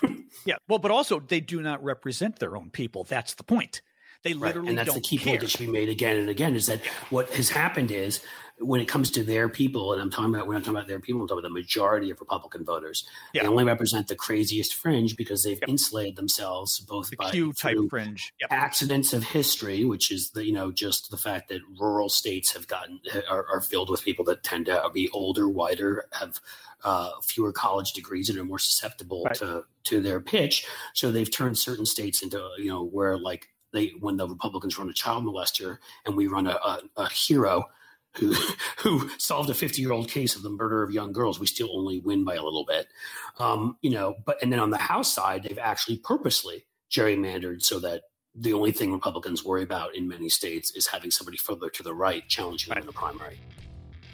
[0.44, 3.04] yeah, well, but also they do not represent their own people.
[3.04, 3.80] That's the point.
[4.22, 4.68] They literally right.
[4.70, 5.32] and that's the key care.
[5.32, 8.20] point that should be made again and again is that what has happened is
[8.62, 11.00] when it comes to their people, and I'm talking about, we're not talking about their
[11.00, 13.06] people, I'm talking about the majority of Republican voters.
[13.34, 13.42] Yeah.
[13.42, 15.68] They only represent the craziest fringe because they've Yep.
[15.68, 18.32] insulated themselves both the by Q type fringe.
[18.40, 18.48] Yep.
[18.52, 22.66] accidents of history, which is the you know just the fact that rural states have
[22.68, 26.40] gotten are, are filled with people that tend to be older, whiter, have
[26.84, 29.34] uh, fewer college degrees, and are more susceptible Right.
[29.36, 30.64] to to their pitch.
[30.94, 34.88] So they've turned certain states into you know where like they when the Republicans run
[34.90, 37.64] a child molester and we run a, a, a hero.
[38.18, 38.34] Who,
[38.78, 41.40] who solved a 50 year old case of the murder of young girls?
[41.40, 42.88] We still only win by a little bit,
[43.38, 44.16] um, you know.
[44.24, 48.02] But and then on the House side, they've actually purposely gerrymandered so that
[48.34, 51.94] the only thing Republicans worry about in many states is having somebody further to the
[51.94, 53.40] right challenging them in the primary.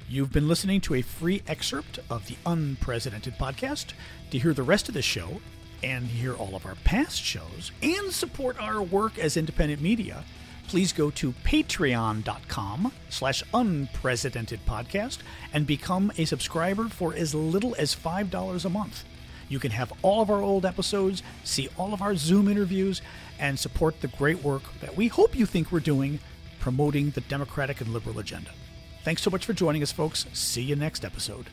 [0.09, 3.93] You've been listening to a free excerpt of the Unprecedented podcast.
[4.31, 5.41] To hear the rest of the show
[5.83, 10.25] and hear all of our past shows and support our work as independent media,
[10.69, 15.19] please go to patreon.com slash unprecedented podcast
[15.53, 19.05] and become a subscriber for as little as $5 a month.
[19.49, 23.01] You can have all of our old episodes, see all of our Zoom interviews,
[23.39, 26.21] and support the great work that we hope you think we're doing
[26.61, 28.51] promoting the Democratic and liberal agenda.
[29.05, 30.27] Thanks so much for joining us, folks.
[30.33, 31.47] See you next episode.